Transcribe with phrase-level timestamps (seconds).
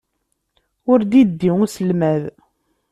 [0.91, 2.23] Ur d-iddi uselmad.